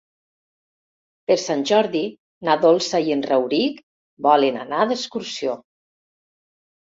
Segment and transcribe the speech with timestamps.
[1.31, 2.01] Per Sant Jordi
[2.47, 3.77] na Dolça i en Rauric
[4.29, 5.53] volen anar d'excursió.